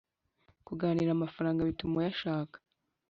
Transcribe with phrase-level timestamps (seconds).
[0.67, 2.57] kuganira amafaranga bituma uyashaka